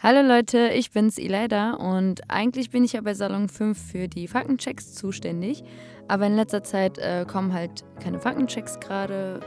[0.00, 4.28] Hallo Leute, ich bin's Ileida und eigentlich bin ich ja bei Salon 5 für die
[4.28, 5.64] Faktenchecks zuständig.
[6.06, 9.40] Aber in letzter Zeit äh, kommen halt keine Faktenchecks gerade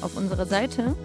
[0.00, 0.96] auf unserer Seite.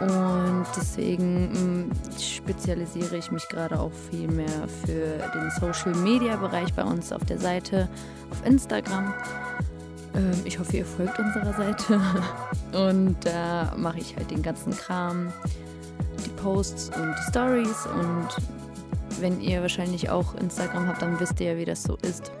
[0.00, 1.90] Und deswegen mh, mm,
[2.20, 7.24] spezialisiere ich mich gerade auch viel mehr für den Social Media Bereich bei uns auf
[7.24, 7.88] der Seite,
[8.30, 9.14] auf Instagram.
[10.14, 11.98] Ähm, ich hoffe, ihr folgt unserer Seite.
[12.90, 15.32] Und da mache ich halt den ganzen Kram
[16.42, 17.86] Posts und Stories.
[17.86, 18.28] Und
[19.20, 22.32] wenn ihr wahrscheinlich auch Instagram habt, dann wisst ihr ja, wie das so ist.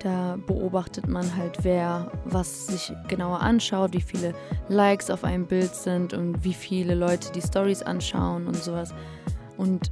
[0.00, 4.32] Da beobachtet man halt, wer was sich genauer anschaut, wie viele
[4.68, 8.94] Likes auf einem Bild sind und wie viele Leute die Stories anschauen und sowas.
[9.56, 9.90] Und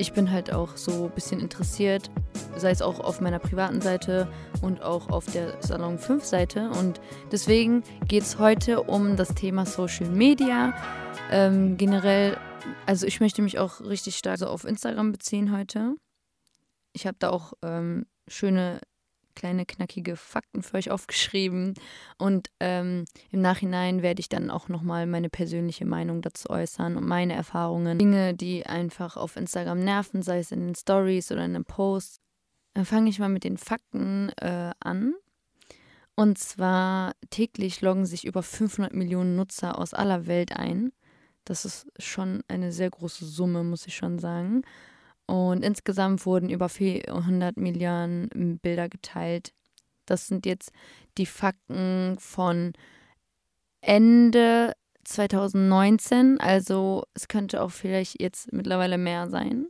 [0.00, 2.10] ich bin halt auch so ein bisschen interessiert,
[2.56, 4.26] sei es auch auf meiner privaten Seite
[4.62, 6.70] und auch auf der Salon 5 Seite.
[6.70, 7.00] Und
[7.30, 10.74] deswegen geht es heute um das Thema Social Media,
[11.30, 12.38] ähm, generell,
[12.86, 15.94] also ich möchte mich auch richtig stark so auf Instagram beziehen heute.
[16.94, 18.80] Ich habe da auch ähm, schöne
[19.40, 21.72] kleine knackige Fakten für euch aufgeschrieben
[22.18, 27.06] und ähm, im Nachhinein werde ich dann auch nochmal meine persönliche Meinung dazu äußern und
[27.06, 27.98] meine Erfahrungen.
[27.98, 32.18] Dinge, die einfach auf Instagram nerven, sei es in den Stories oder in den Posts.
[32.74, 35.14] Dann fange ich mal mit den Fakten äh, an.
[36.16, 40.92] Und zwar täglich loggen sich über 500 Millionen Nutzer aus aller Welt ein.
[41.46, 44.62] Das ist schon eine sehr große Summe, muss ich schon sagen.
[45.30, 49.52] Und insgesamt wurden über 400 Milliarden Bilder geteilt.
[50.04, 50.72] Das sind jetzt
[51.18, 52.72] die Fakten von
[53.80, 54.72] Ende
[55.04, 56.40] 2019.
[56.40, 59.66] Also es könnte auch vielleicht jetzt mittlerweile mehr sein.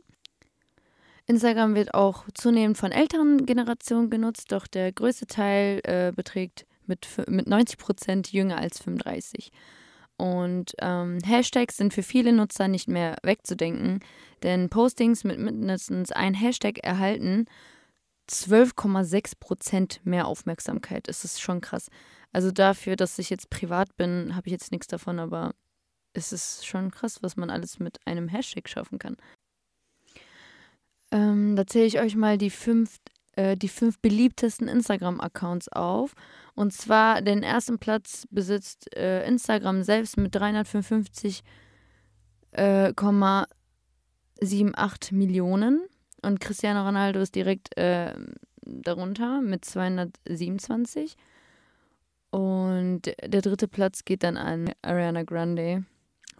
[1.27, 7.07] Instagram wird auch zunehmend von älteren Generationen genutzt, doch der größte Teil äh, beträgt mit,
[7.27, 9.51] mit 90 Prozent jünger als 35.
[10.21, 14.01] Und ähm, Hashtags sind für viele Nutzer nicht mehr wegzudenken,
[14.43, 17.47] denn Postings mit mindestens ein Hashtag erhalten
[18.29, 21.07] 12,6% mehr Aufmerksamkeit.
[21.07, 21.89] Das ist schon krass.
[22.31, 25.55] Also dafür, dass ich jetzt privat bin, habe ich jetzt nichts davon, aber
[26.13, 29.17] es ist schon krass, was man alles mit einem Hashtag schaffen kann.
[31.11, 32.99] Ähm, da zähle ich euch mal die fünf,
[33.35, 36.13] äh, die fünf beliebtesten Instagram-Accounts auf.
[36.53, 41.43] Und zwar den ersten Platz besitzt äh, Instagram selbst mit 355,78
[42.53, 45.81] äh, Millionen.
[46.21, 48.13] Und Cristiano Ronaldo ist direkt äh,
[48.61, 51.15] darunter mit 227.
[52.31, 55.85] Und der dritte Platz geht dann an Ariana Grande.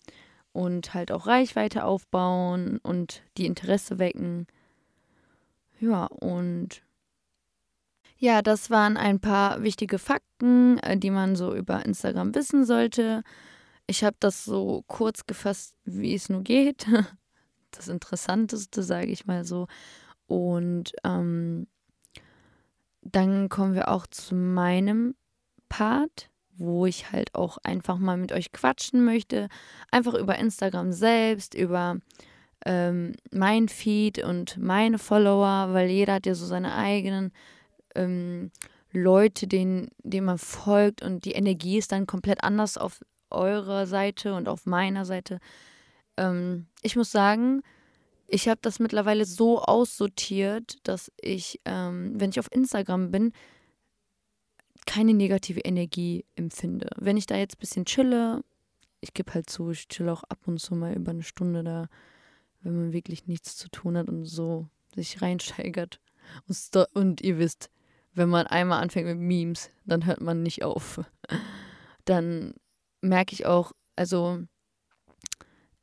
[0.52, 4.48] und halt auch Reichweite aufbauen und die Interesse wecken.
[5.80, 6.85] Ja, und
[8.18, 13.24] ja, das waren ein paar wichtige Fakten, äh, die man so über Instagram wissen sollte.
[13.88, 16.88] Ich habe das so kurz gefasst, wie es nur geht.
[17.72, 19.68] Das Interessanteste, sage ich mal so.
[20.28, 21.68] Und ähm,
[23.02, 25.16] dann kommen wir auch zu meinem
[25.68, 29.50] Part, wo ich halt auch einfach mal mit euch quatschen möchte.
[29.92, 31.98] Einfach über Instagram selbst, über
[32.66, 37.34] ähm, mein Feed und meine Follower, weil jeder hat ja so seine eigenen
[37.96, 38.52] ähm,
[38.92, 44.34] Leute, denen, denen man folgt und die Energie ist dann komplett anders auf eurer Seite
[44.34, 45.40] und auf meiner Seite.
[46.18, 47.62] Ähm, ich muss sagen,
[48.28, 53.34] ich habe das mittlerweile so aussortiert, dass ich, ähm, wenn ich auf Instagram bin,
[54.86, 56.90] keine negative Energie empfinde.
[56.98, 58.44] Wenn ich da jetzt ein bisschen chille,
[59.02, 61.88] ich gebe halt zu, ich chill auch ab und zu mal über eine Stunde da,
[62.62, 66.00] wenn man wirklich nichts zu tun hat und so sich reinsteigert.
[66.48, 67.70] Und, und ihr wisst,
[68.16, 71.02] wenn man einmal anfängt mit Memes, dann hört man nicht auf.
[72.06, 72.54] Dann
[73.02, 74.44] merke ich auch, also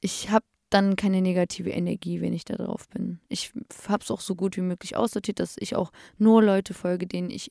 [0.00, 3.20] ich habe dann keine negative Energie, wenn ich da drauf bin.
[3.28, 3.52] Ich
[3.88, 7.30] habe es auch so gut wie möglich aussortiert, dass ich auch nur Leute folge, denen
[7.30, 7.50] ich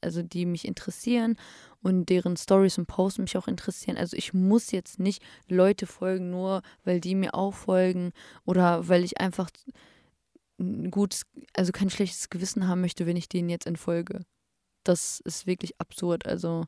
[0.00, 1.36] also die mich interessieren
[1.82, 3.96] und deren Stories und Posts mich auch interessieren.
[3.96, 8.12] Also ich muss jetzt nicht Leute folgen, nur weil die mir auch folgen
[8.44, 9.50] oder weil ich einfach
[10.90, 11.22] gutes,
[11.54, 14.24] also kein schlechtes Gewissen haben möchte, wenn ich denen jetzt entfolge.
[14.84, 16.26] Das ist wirklich absurd.
[16.26, 16.64] Also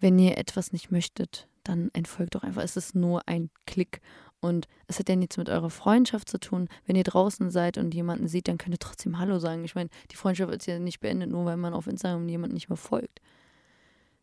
[0.00, 2.62] wenn ihr etwas nicht möchtet, dann entfolgt doch einfach.
[2.62, 4.00] Es ist nur ein Klick
[4.40, 6.68] und es hat ja nichts mit eurer Freundschaft zu tun.
[6.84, 9.64] Wenn ihr draußen seid und jemanden sieht, dann könnt ihr trotzdem Hallo sagen.
[9.64, 12.68] Ich meine, die Freundschaft ist ja nicht beendet, nur weil man auf Instagram jemanden nicht
[12.68, 13.20] mehr folgt.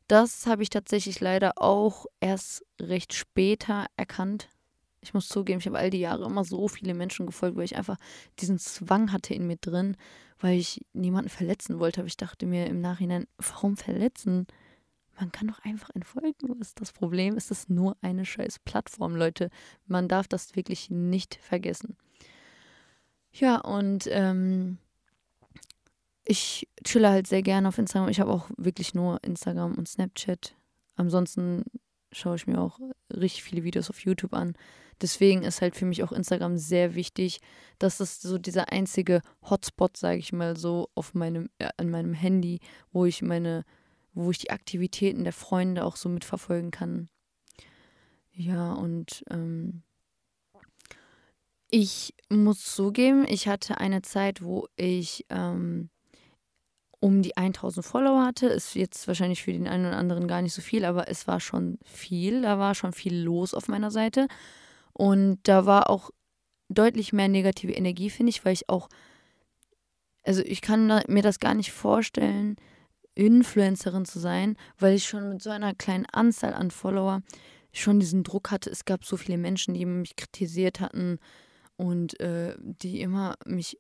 [0.08, 4.50] Das habe ich tatsächlich leider auch erst recht später erkannt.
[5.02, 7.76] Ich muss zugeben, ich habe all die Jahre immer so viele Menschen gefolgt, weil ich
[7.76, 7.98] einfach
[8.40, 9.98] diesen Zwang hatte in mir drin,
[10.40, 12.02] weil ich niemanden verletzen wollte.
[12.02, 14.46] Aber ich dachte mir im Nachhinein, warum verletzen?
[15.20, 16.60] Man kann doch einfach entfolgen.
[16.76, 17.36] Das Problem?
[17.36, 19.50] Es ist nur eine scheiß Plattform, Leute.
[19.88, 21.98] Man darf das wirklich nicht vergessen.
[23.32, 24.78] Ja, und ähm,
[26.26, 28.10] ich chille halt sehr gerne auf Instagram.
[28.10, 30.56] Ich habe auch wirklich nur Instagram und Snapchat.
[30.96, 31.64] Ansonsten
[32.12, 32.80] schaue ich mir auch
[33.12, 34.54] richtig viele Videos auf YouTube an.
[35.02, 37.42] Deswegen ist halt für mich auch Instagram sehr wichtig,
[37.80, 42.14] dass das so dieser einzige Hotspot, sage ich mal so, auf meinem, äh, an meinem
[42.14, 42.60] Handy,
[42.92, 43.66] wo ich meine
[44.14, 47.10] wo ich die Aktivitäten der Freunde auch so mitverfolgen kann.
[48.34, 49.84] Ja, und ähm,
[51.70, 55.90] ich muss zugeben, ich hatte eine Zeit, wo ich ähm,
[57.02, 58.48] um die 1000 Follower hatte.
[58.48, 61.42] Ist jetzt wahrscheinlich für den einen oder anderen gar nicht so viel, aber es war
[61.42, 62.44] schon viel.
[62.44, 64.28] Da war schon viel los auf meiner Seite.
[64.94, 66.12] Und da war auch
[66.70, 68.88] deutlich mehr negative Energie, finde ich, weil ich auch,
[70.24, 72.56] also ich kann mir das gar nicht vorstellen,
[73.16, 77.22] Influencerin zu sein, weil ich schon mit so einer kleinen Anzahl an Follower
[77.74, 78.70] schon diesen Druck hatte.
[78.70, 81.18] Es gab so viele Menschen, die mich kritisiert hatten
[81.78, 83.80] und äh, die immer mich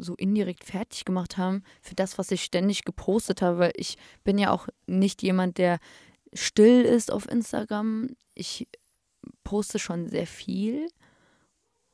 [0.00, 4.38] so indirekt fertig gemacht haben für das, was ich ständig gepostet habe, weil ich bin
[4.38, 5.78] ja auch nicht jemand, der
[6.32, 8.08] still ist auf Instagram.
[8.34, 8.68] Ich
[9.44, 10.88] poste schon sehr viel,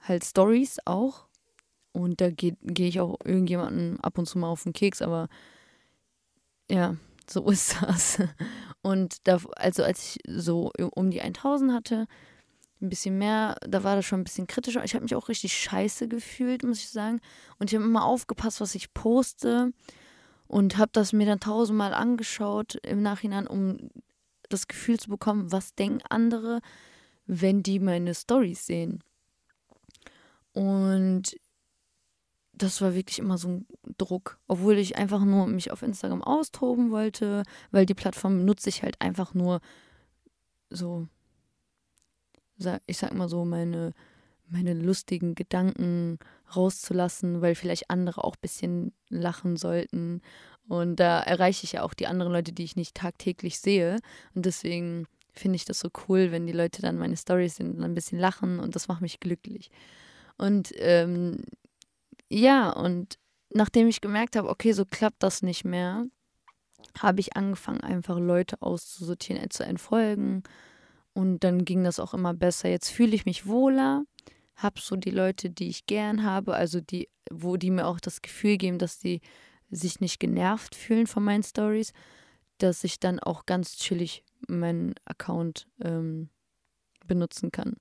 [0.01, 1.27] halt Stories auch.
[1.93, 5.29] Und da gehe geh ich auch irgendjemanden ab und zu mal auf den Keks, aber
[6.71, 6.97] ja,
[7.29, 8.19] so ist das.
[8.83, 12.07] Und da, also als ich so um die 1000 hatte,
[12.81, 14.85] ein bisschen mehr, da war das schon ein bisschen kritischer.
[14.85, 17.21] Ich habe mich auch richtig scheiße gefühlt, muss ich sagen.
[17.59, 19.73] Und ich habe immer aufgepasst, was ich poste
[20.47, 23.91] und habe das mir dann tausendmal angeschaut im Nachhinein, um
[24.49, 26.61] das Gefühl zu bekommen, was denken andere,
[27.27, 29.03] wenn die meine Stories sehen.
[30.53, 31.37] Und
[32.53, 33.67] das war wirklich immer so ein
[33.99, 38.83] Druck, obwohl ich einfach nur mich auf Instagram austoben wollte, weil die Plattform nutze ich
[38.83, 39.61] halt einfach nur
[40.71, 41.09] so,
[42.87, 43.93] ich sag mal so, meine,
[44.49, 46.19] meine lustigen Gedanken
[46.55, 50.23] rauszulassen, weil vielleicht andere auch ein bisschen lachen sollten.
[50.69, 53.99] Und da erreiche ich ja auch die anderen Leute, die ich nicht tagtäglich sehe.
[54.35, 57.85] Und deswegen finde ich das so cool, wenn die Leute dann meine Stories sind und
[57.85, 59.71] ein bisschen lachen und das macht mich glücklich.
[60.39, 61.45] Und ähm,
[62.29, 63.19] ja, und
[63.51, 66.07] nachdem ich gemerkt habe, okay, so klappt das nicht mehr,
[66.99, 70.43] habe ich angefangen, einfach Leute auszusortieren, äh, zu entfolgen.
[71.17, 72.69] Und dann ging das auch immer besser.
[72.69, 74.05] Jetzt fühle ich mich wohler,
[74.55, 78.21] habe so die Leute, die ich gern habe, also die, wo die mir auch das
[78.21, 79.23] Gefühl geben, dass die
[79.71, 81.95] sich nicht genervt fühlen von meinen Stories,
[82.59, 86.29] dass ich dann auch ganz chillig meinen Account ähm,
[87.07, 87.77] benutzen kann.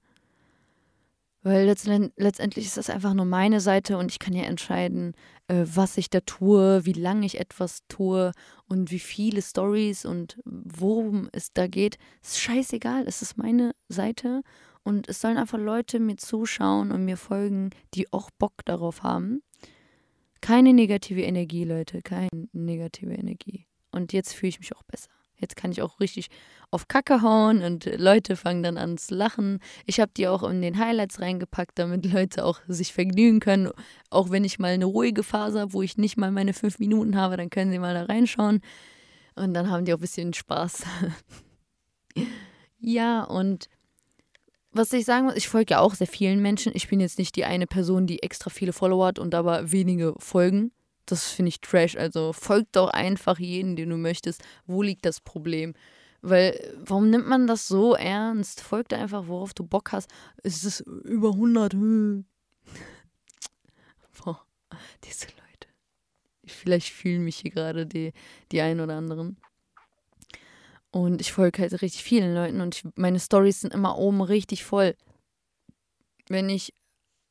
[1.46, 5.14] Weil letztendlich ist das einfach nur meine Seite und ich kann ja entscheiden,
[5.48, 8.32] äh, was ich da tue, wie lange ich etwas tue
[8.68, 12.00] und wie viele Stories und worum es da geht.
[12.24, 14.42] Es ist scheißegal, es ist meine Seite
[14.82, 19.44] und es sollen einfach Leute mir zuschauen und mir folgen, die auch Bock darauf haben.
[20.42, 23.68] Keine negative Energie, Leute, keine negative Energie.
[23.92, 25.12] Und jetzt fühle ich mich auch besser.
[25.46, 26.30] Jetzt kann ich auch richtig
[26.72, 29.60] auf Kacke hauen und Leute fangen dann an zu lachen.
[29.86, 33.70] Ich habe die auch in den Highlights reingepackt, damit Leute auch sich vergnügen können.
[34.10, 37.16] Auch wenn ich mal eine ruhige Phase habe, wo ich nicht mal meine fünf Minuten
[37.16, 38.62] habe, dann können sie mal da reinschauen.
[39.36, 40.84] Und dann haben die auch ein bisschen Spaß.
[42.80, 43.70] ja, und
[44.72, 46.72] was ich sagen muss, ich folge ja auch sehr vielen Menschen.
[46.76, 50.16] Ich bin jetzt nicht die eine Person, die extra viele Follower hat und aber wenige
[50.18, 50.72] folgen.
[51.06, 51.96] Das finde ich trash.
[51.96, 54.44] Also folg doch einfach jeden, den du möchtest.
[54.66, 55.74] Wo liegt das Problem?
[56.22, 58.62] Weil, warum nimmt man das so ernst?
[58.62, 60.10] Folg da einfach, worauf du Bock hast.
[60.42, 61.74] Es ist über 100.
[61.74, 62.26] Hm.
[64.24, 64.42] Boah,
[65.04, 65.68] diese Leute.
[66.48, 68.12] Vielleicht fühlen mich hier gerade die,
[68.52, 69.38] die einen oder anderen.
[70.90, 74.64] Und ich folge halt richtig vielen Leuten und ich, meine Stories sind immer oben richtig
[74.64, 74.96] voll.
[76.30, 76.74] Wenn ich,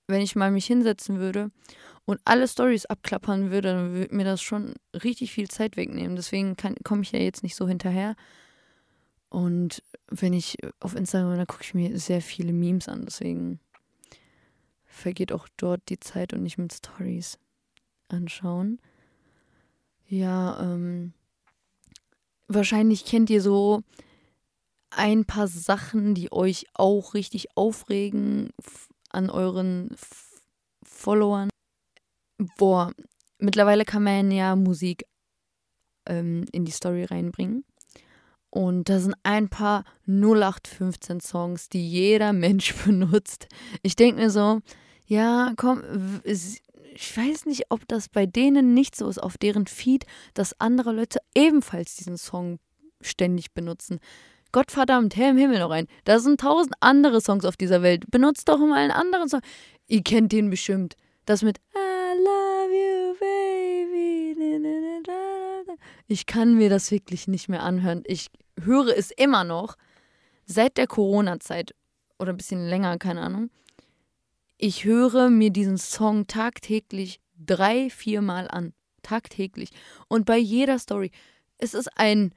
[0.07, 1.51] wenn ich mal mich hinsetzen würde
[2.07, 6.17] und alle Stories abklappern würde, dann würde mir das schon richtig viel Zeit wegnehmen.
[6.17, 8.15] Deswegen komme ich ja jetzt nicht so hinterher.
[9.31, 13.05] Und wenn ich auf Instagram, da gucke ich mir sehr viele Memes an.
[13.05, 13.59] Deswegen
[14.85, 17.39] vergeht auch dort die Zeit und nicht mit Stories
[18.09, 18.81] anschauen.
[20.07, 21.15] Ja, ähm,
[22.49, 23.83] wahrscheinlich kennt ihr so
[24.91, 28.51] ein paar Sachen, die euch auch richtig aufregen
[29.11, 30.31] an euren F
[30.85, 31.49] Followern.
[32.57, 32.93] Boah,
[33.39, 35.05] mittlerweile kann man ja Musik
[36.07, 37.65] ähm, in die Story reinbringen.
[38.51, 43.49] Und da sind ein paar 0815 Songs, die jeder Mensch benutzt.
[43.83, 44.61] Ich denke mir so,
[45.07, 45.83] ja, komm,
[46.25, 50.93] ich weiß nicht, ob das bei denen nicht so ist, auf deren Feed, dass andere
[50.93, 52.59] Leute ebenfalls diesen Song
[53.01, 53.99] ständig benutzen.
[54.53, 55.89] Gottverdammt, Herr im Himmel noch ein.
[56.05, 58.09] Da sind tausend andere Songs auf dieser Welt.
[58.11, 59.41] Benutzt doch mal einen anderen Song.
[59.89, 60.95] Ihr kennt den bestimmt.
[61.27, 61.94] Das mit I
[66.07, 68.03] Ich kann mir das wirklich nicht mehr anhören.
[68.07, 68.29] Ich
[68.61, 69.77] höre es immer noch.
[70.47, 71.75] Seit der Corona-Zeit
[72.19, 73.51] oder ein bisschen länger, keine Ahnung
[74.59, 78.73] ich höre mir diesen Song tagtäglich drei, viermal an.
[79.03, 79.69] Tagtäglich.
[80.09, 81.11] Und bei jeder Story.
[81.59, 82.35] Es ist ein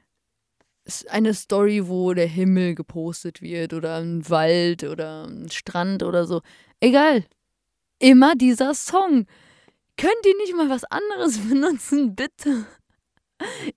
[1.09, 6.41] eine Story, wo der Himmel gepostet wird oder ein Wald oder ein Strand oder so.
[6.79, 7.25] Egal.
[7.99, 9.25] Immer dieser Song.
[9.97, 12.65] Könnt ihr nicht mal was anderes benutzen, bitte?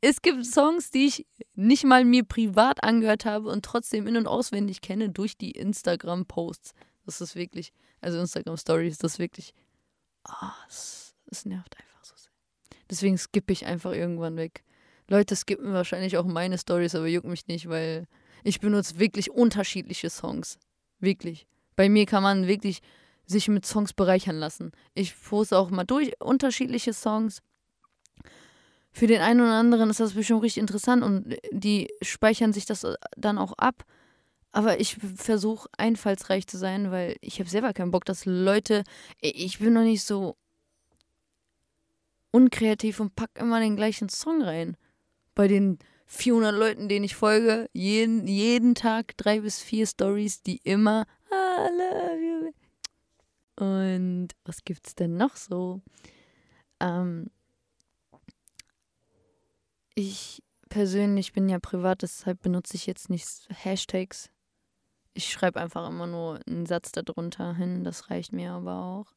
[0.00, 4.26] Es gibt Songs, die ich nicht mal mir privat angehört habe und trotzdem in- und
[4.26, 6.72] auswendig kenne durch die Instagram-Posts.
[7.04, 9.52] Das ist wirklich, also Instagram Stories, das ist wirklich,
[10.28, 12.32] oh, es, es nervt einfach so sehr.
[12.88, 14.64] Deswegen skippe ich einfach irgendwann weg.
[15.08, 18.06] Leute skippen wahrscheinlich auch meine Stories, aber juckt mich nicht, weil
[18.44, 20.58] ich benutze wirklich unterschiedliche Songs.
[21.00, 21.46] Wirklich.
[21.76, 22.80] Bei mir kann man wirklich
[23.26, 24.72] sich mit Songs bereichern lassen.
[24.94, 27.40] Ich poste auch mal durch unterschiedliche Songs.
[28.92, 32.86] Für den einen oder anderen ist das bestimmt richtig interessant und die speichern sich das
[33.16, 33.84] dann auch ab.
[34.52, 38.82] Aber ich versuche einfallsreich zu sein, weil ich habe selber keinen Bock, dass Leute.
[39.20, 40.36] Ich bin noch nicht so
[42.32, 44.76] unkreativ und pack immer den gleichen Song rein.
[45.36, 50.60] Bei den 400 Leuten, denen ich folge, jeden, jeden Tag drei bis vier Stories, die
[50.64, 51.06] immer.
[53.56, 55.80] Und was gibt's denn noch so?
[56.80, 57.30] Ähm,
[60.00, 64.30] ich persönlich bin ja privat, deshalb benutze ich jetzt nicht Hashtags
[65.14, 69.12] ich schreibe einfach immer nur einen Satz darunter hin, das reicht mir aber auch.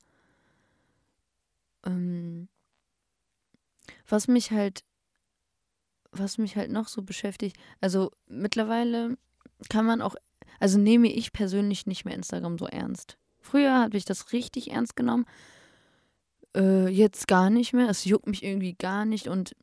[1.85, 2.47] Ähm,
[4.07, 4.83] was mich halt,
[6.11, 9.17] was mich halt noch so beschäftigt, also mittlerweile
[9.69, 10.15] kann man auch,
[10.59, 13.17] also nehme ich persönlich nicht mehr Instagram so ernst.
[13.39, 15.25] Früher habe ich das richtig ernst genommen,
[16.55, 17.89] äh, jetzt gar nicht mehr.
[17.89, 19.53] Es juckt mich irgendwie gar nicht und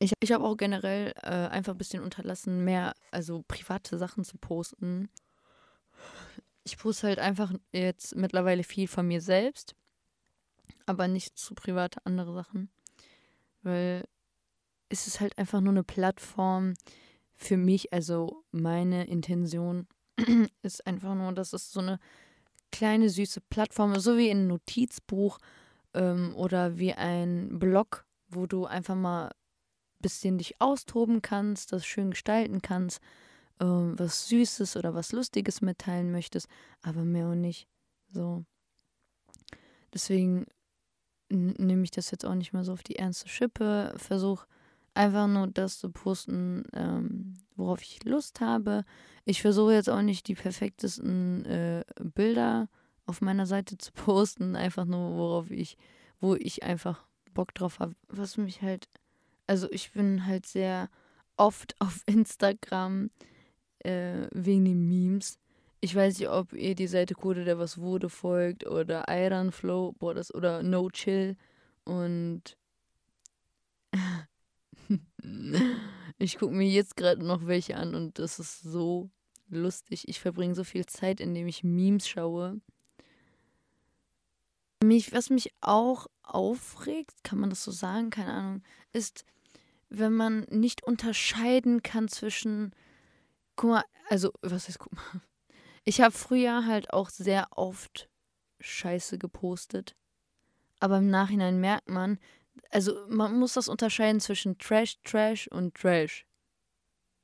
[0.00, 4.38] ich, ich habe auch generell äh, einfach ein bisschen unterlassen, mehr, also private Sachen zu
[4.38, 5.10] posten.
[6.64, 9.76] Ich poste halt einfach jetzt mittlerweile viel von mir selbst,
[10.86, 12.70] aber nicht zu private andere Sachen,
[13.62, 14.04] weil
[14.88, 16.74] es ist halt einfach nur eine Plattform
[17.34, 19.86] für mich, also meine Intention
[20.62, 22.00] ist einfach nur, dass es so eine
[22.72, 25.38] kleine süße Plattform, so wie ein Notizbuch
[25.92, 29.30] ähm, oder wie ein Blog, wo du einfach mal
[30.00, 33.00] bisschen dich austoben kannst, das schön gestalten kannst
[33.60, 36.48] ähm, was Süßes oder was Lustiges mitteilen möchtest,
[36.82, 37.68] aber mehr und nicht.
[38.08, 38.44] So.
[39.92, 40.46] Deswegen
[41.28, 43.94] nehme ich das jetzt auch nicht mehr so auf die ernste Schippe.
[43.96, 44.46] Versuche
[44.94, 48.84] einfach nur das zu posten, ähm, worauf ich Lust habe.
[49.24, 52.68] Ich versuche jetzt auch nicht die perfektesten äh, Bilder
[53.06, 55.76] auf meiner Seite zu posten, einfach nur worauf ich,
[56.20, 57.94] wo ich einfach Bock drauf habe.
[58.08, 58.88] Was mich halt,
[59.50, 60.88] also ich bin halt sehr
[61.36, 63.10] oft auf Instagram
[63.80, 65.40] äh, wegen den Memes.
[65.80, 69.92] Ich weiß nicht, ob ihr die Seite Code, der was wurde, folgt oder Iron Flow
[69.98, 71.36] boah, das, oder No Chill.
[71.84, 72.56] Und
[76.18, 79.10] ich gucke mir jetzt gerade noch welche an und das ist so
[79.48, 80.06] lustig.
[80.06, 82.60] Ich verbringe so viel Zeit, indem ich Memes schaue.
[84.84, 89.24] Mich, was mich auch aufregt, kann man das so sagen, keine Ahnung, ist,
[89.90, 92.74] wenn man nicht unterscheiden kann zwischen,
[93.56, 95.20] guck mal, also, was heißt, guck mal,
[95.84, 98.08] ich habe früher halt auch sehr oft
[98.60, 99.96] Scheiße gepostet,
[100.78, 102.18] aber im Nachhinein merkt man,
[102.70, 106.26] also man muss das unterscheiden zwischen Trash, Trash und Trash.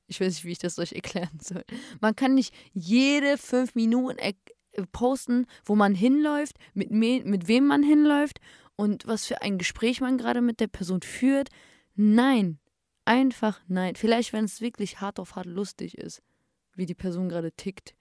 [0.09, 1.65] Ich weiß nicht, wie ich das euch erklären soll.
[2.01, 4.19] Man kann nicht jede fünf Minuten
[4.93, 8.41] posten, wo man hinläuft, mit, mit wem man hinläuft
[8.77, 11.49] und was für ein Gespräch man gerade mit der Person führt.
[11.97, 12.59] Nein,
[13.07, 13.97] einfach nein.
[13.97, 16.23] Vielleicht, wenn es wirklich hart auf hart lustig ist,
[16.75, 17.95] wie die Person gerade tickt,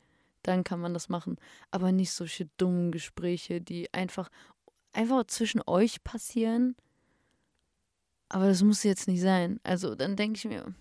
[0.43, 1.37] dann kann man das machen.
[1.71, 4.29] Aber nicht solche dummen Gespräche, die einfach,
[4.91, 6.75] einfach zwischen euch passieren.
[8.27, 9.59] Aber das muss jetzt nicht sein.
[9.63, 10.75] Also dann denke ich mir,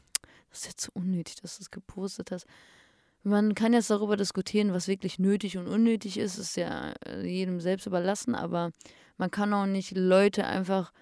[0.51, 2.47] das ist jetzt so unnötig, dass du es gepostet hast.
[3.23, 7.59] Man kann jetzt darüber diskutieren, was wirklich nötig und unnötig ist, ist ja äh, jedem
[7.59, 8.71] selbst überlassen, aber
[9.17, 10.93] man kann auch nicht Leute einfach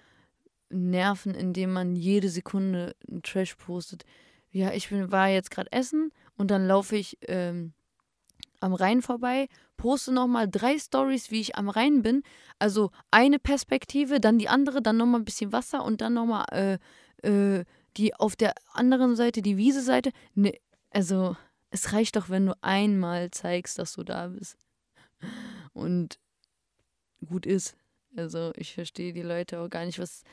[0.73, 4.05] nerven, indem man jede Sekunde einen Trash postet.
[4.51, 7.73] Ja, ich bin, war jetzt gerade essen und dann laufe ich ähm,
[8.59, 12.23] am Rhein vorbei, poste nochmal drei Stories, wie ich am Rhein bin.
[12.59, 16.77] Also eine Perspektive, dann die andere, dann nochmal ein bisschen Wasser und dann nochmal äh,
[17.27, 17.65] äh,
[17.97, 20.11] die auf der anderen Seite, die Wiese-Seite.
[20.35, 20.53] Ne,
[20.89, 21.35] also
[21.69, 24.57] es reicht doch, wenn du einmal zeigst, dass du da bist.
[25.73, 26.19] Und
[27.25, 27.75] gut ist.
[28.15, 30.23] Also ich verstehe die Leute auch gar nicht, was,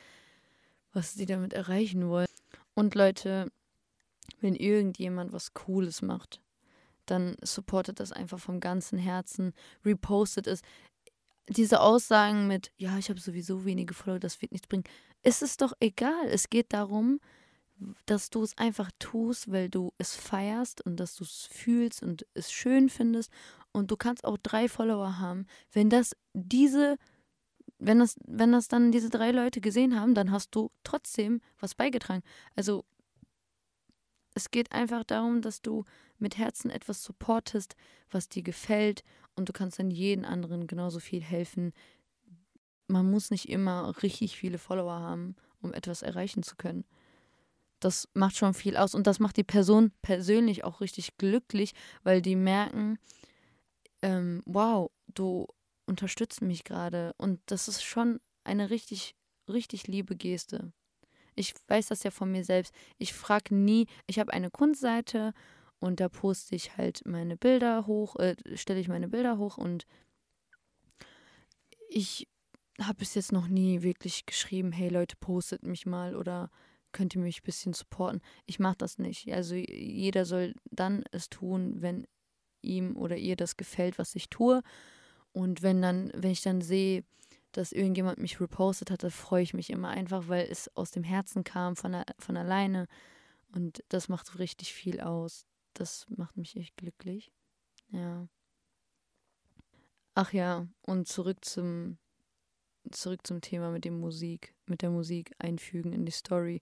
[0.92, 2.28] was sie damit erreichen wollen.
[2.74, 3.50] Und Leute,
[4.40, 6.40] wenn irgendjemand was Cooles macht,
[7.06, 9.52] dann supportet das einfach vom ganzen Herzen,
[9.84, 10.62] repostet es.
[11.48, 14.84] Diese Aussagen mit, ja, ich habe sowieso wenige Follower, das wird nichts bringen,
[15.22, 16.26] ist es doch egal.
[16.26, 17.20] Es geht darum,
[18.06, 22.26] dass du es einfach tust, weil du es feierst und dass du es fühlst und
[22.34, 23.30] es schön findest.
[23.72, 25.46] Und du kannst auch drei Follower haben.
[25.72, 26.96] Wenn das diese,
[27.80, 31.74] wenn das, wenn das dann diese drei Leute gesehen haben, dann hast du trotzdem was
[31.74, 32.22] beigetragen.
[32.54, 32.84] Also
[34.34, 35.84] es geht einfach darum, dass du
[36.18, 37.76] mit Herzen etwas supportest,
[38.10, 39.02] was dir gefällt
[39.34, 41.72] und du kannst dann jeden anderen genauso viel helfen.
[42.86, 46.84] Man muss nicht immer richtig viele Follower haben, um etwas erreichen zu können.
[47.80, 52.20] Das macht schon viel aus und das macht die Person persönlich auch richtig glücklich, weil
[52.20, 52.98] die merken,
[54.02, 55.46] ähm, wow, du
[55.90, 59.14] unterstützt mich gerade und das ist schon eine richtig,
[59.48, 60.72] richtig liebe Geste.
[61.34, 62.72] Ich weiß das ja von mir selbst.
[62.96, 65.34] Ich frage nie, ich habe eine Kunstseite
[65.80, 69.86] und da poste ich halt meine Bilder hoch, äh, stelle ich meine Bilder hoch und
[71.88, 72.28] ich
[72.80, 76.50] habe bis jetzt noch nie wirklich geschrieben, hey Leute, postet mich mal oder
[76.92, 78.20] könnt ihr mich ein bisschen supporten.
[78.46, 79.32] Ich mache das nicht.
[79.32, 82.06] Also jeder soll dann es tun, wenn
[82.62, 84.62] ihm oder ihr das gefällt, was ich tue.
[85.32, 87.04] Und wenn dann, wenn ich dann sehe,
[87.52, 91.02] dass irgendjemand mich repostet hat, da freue ich mich immer einfach, weil es aus dem
[91.02, 92.86] Herzen kam, von, von alleine.
[93.52, 95.46] Und das macht richtig viel aus.
[95.74, 97.32] Das macht mich echt glücklich.
[97.90, 98.28] Ja.
[100.14, 101.98] Ach ja, und zurück zum
[102.90, 106.60] zurück zum Thema mit dem Musik, mit der Musik einfügen in die Story.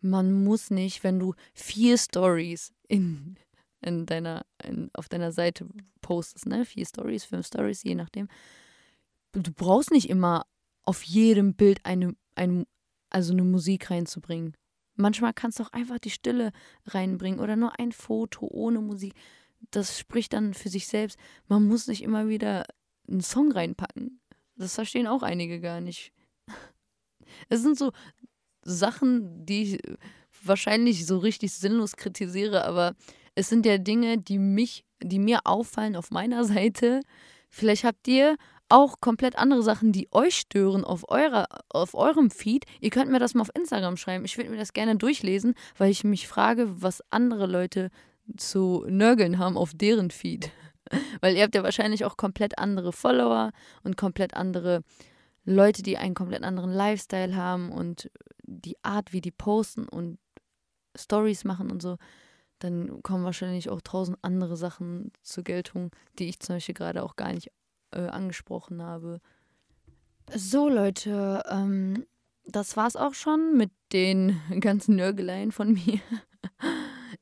[0.00, 3.36] Man muss nicht, wenn du vier Stories in,
[3.86, 5.66] in deiner, in, auf deiner Seite
[6.00, 6.64] postest, ne?
[6.64, 8.28] Vier Stories, fünf Stories, je nachdem.
[9.32, 10.46] Du brauchst nicht immer
[10.82, 12.66] auf jedem Bild eine, eine,
[13.10, 14.56] also eine Musik reinzubringen.
[14.94, 16.52] Manchmal kannst du auch einfach die Stille
[16.86, 19.14] reinbringen oder nur ein Foto ohne Musik.
[19.70, 21.18] Das spricht dann für sich selbst.
[21.48, 22.64] Man muss nicht immer wieder
[23.08, 24.20] einen Song reinpacken.
[24.56, 26.12] Das verstehen auch einige gar nicht.
[27.48, 27.92] Es sind so
[28.62, 29.80] Sachen, die ich
[30.42, 32.94] wahrscheinlich so richtig sinnlos kritisiere, aber
[33.36, 37.02] es sind ja Dinge, die mich, die mir auffallen auf meiner Seite.
[37.48, 38.36] Vielleicht habt ihr
[38.68, 42.64] auch komplett andere Sachen, die euch stören auf, eurer, auf eurem Feed.
[42.80, 44.24] Ihr könnt mir das mal auf Instagram schreiben.
[44.24, 47.90] Ich würde mir das gerne durchlesen, weil ich mich frage, was andere Leute
[48.36, 50.50] zu nörgeln haben auf deren Feed.
[51.20, 53.50] Weil ihr habt ja wahrscheinlich auch komplett andere Follower
[53.82, 54.82] und komplett andere
[55.44, 58.08] Leute, die einen komplett anderen Lifestyle haben und
[58.42, 60.18] die Art, wie die posten und
[60.96, 61.98] Stories machen und so,
[62.58, 67.16] dann kommen wahrscheinlich auch tausend andere Sachen zur Geltung, die ich zum Beispiel gerade auch
[67.16, 67.50] gar nicht
[67.92, 69.20] äh, angesprochen habe.
[70.34, 72.06] So, Leute, ähm,
[72.44, 76.00] das war's auch schon mit den ganzen Nörgeleien von mir.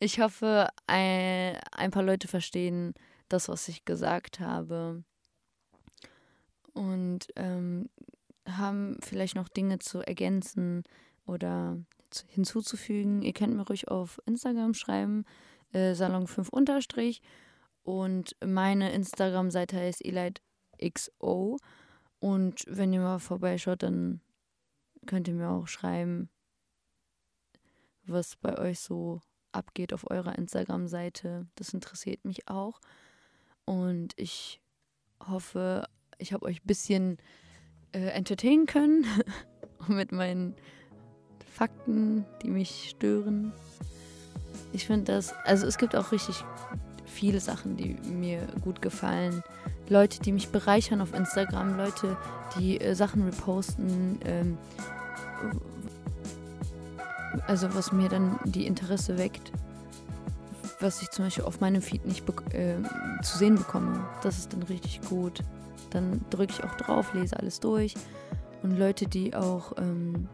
[0.01, 2.94] Ich hoffe, ein, ein paar Leute verstehen
[3.29, 5.05] das, was ich gesagt habe.
[6.73, 7.88] Und ähm,
[8.49, 10.83] haben vielleicht noch Dinge zu ergänzen
[11.27, 11.79] oder
[12.29, 13.22] hinzuzufügen.
[13.22, 15.24] Ihr könnt mir ruhig auf Instagram schreiben,
[15.72, 17.22] äh, Salon5 unterstrich.
[17.83, 21.59] Und meine Instagram-Seite heißt elitexo.
[22.20, 24.20] Und wenn ihr mal vorbeischaut, dann
[25.07, 26.31] könnt ihr mir auch schreiben,
[28.07, 29.20] was bei euch so
[29.53, 31.46] abgeht auf eurer Instagram-Seite.
[31.55, 32.81] Das interessiert mich auch.
[33.64, 34.61] Und ich
[35.27, 35.87] hoffe,
[36.18, 37.18] ich habe euch ein bisschen
[37.92, 39.07] äh, entertainen können
[39.88, 40.57] mit meinen
[41.54, 43.52] Fakten, die mich stören.
[44.72, 46.44] Ich finde das, also es gibt auch richtig
[47.04, 49.44] viele Sachen, die mir gut gefallen.
[49.88, 52.16] Leute, die mich bereichern auf Instagram, Leute,
[52.58, 54.58] die äh, Sachen reposten, ähm,
[57.46, 59.52] also was mir dann die Interesse weckt,
[60.80, 62.74] was ich zum Beispiel auf meinem Feed nicht äh,
[63.22, 64.04] zu sehen bekomme.
[64.24, 65.44] Das ist dann richtig gut.
[65.90, 67.94] Dann drücke ich auch drauf, lese alles durch.
[68.64, 70.28] Und Leute, die auch ähm,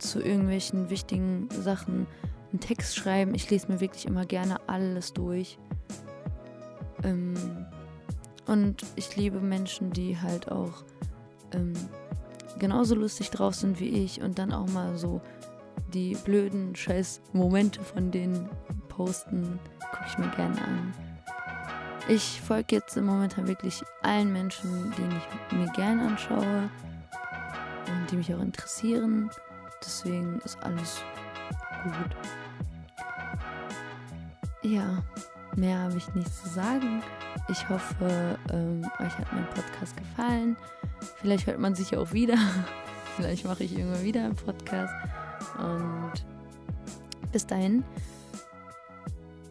[0.00, 2.06] zu irgendwelchen wichtigen Sachen
[2.50, 5.58] einen Text schreiben, ich lese mir wirklich immer gerne alles durch.
[7.04, 7.34] Ähm,
[8.46, 10.84] und ich liebe Menschen, die halt auch
[11.52, 11.72] ähm,
[12.58, 15.20] genauso lustig drauf sind wie ich und dann auch mal so
[15.94, 18.48] die blöden scheiß Momente von denen
[18.88, 20.94] posten, gucke ich mir gerne an.
[22.08, 26.68] Ich folge jetzt im Moment wirklich allen Menschen, die ich mir gerne anschaue
[27.86, 29.30] und die mich auch interessieren.
[29.82, 31.02] Deswegen ist alles
[31.82, 32.16] gut.
[34.62, 35.02] Ja,
[35.56, 37.02] mehr habe ich nicht zu sagen.
[37.48, 40.56] Ich hoffe, ähm, euch hat mein Podcast gefallen.
[41.16, 42.36] Vielleicht hört man sich auch wieder.
[43.16, 44.94] Vielleicht mache ich irgendwann wieder einen Podcast.
[45.58, 46.12] Und
[47.32, 47.84] bis dahin,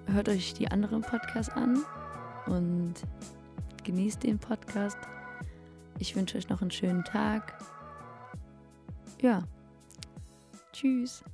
[0.08, 1.84] hört euch die anderen Podcasts an
[2.46, 2.94] und
[3.84, 4.98] genießt den Podcast.
[5.98, 7.58] Ich wünsche euch noch einen schönen Tag.
[9.22, 9.44] Ja.
[10.80, 11.26] Tschüss.